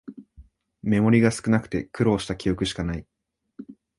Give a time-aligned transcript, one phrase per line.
[0.81, 3.05] メモリが少なくて苦労した記憶しかない